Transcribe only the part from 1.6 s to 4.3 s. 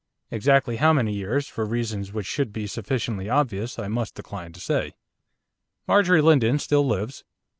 reasons which should be sufficiently obvious, I must